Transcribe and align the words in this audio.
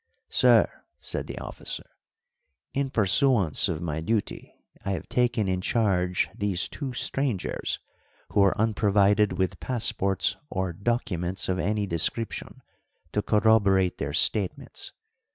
"Sir," 0.31 0.67
said 0.99 1.27
the 1.27 1.37
officer, 1.37 1.83
"in 2.73 2.89
pursuance 2.89 3.69
of 3.69 3.83
my 3.83 3.99
duty 4.01 4.51
I 4.83 4.93
have 4.93 5.07
taken 5.07 5.47
in 5.47 5.61
charge 5.61 6.27
these 6.35 6.67
two 6.67 6.91
strangers, 6.93 7.77
who 8.31 8.41
are 8.41 8.57
unprovided 8.57 9.33
with 9.33 9.59
passports 9.59 10.37
or 10.49 10.73
documents 10.73 11.47
of 11.49 11.59
any 11.59 11.85
description 11.85 12.63
to 13.11 13.21
corroborate 13.21 13.99
their 13.99 14.11
statements. 14.11 14.91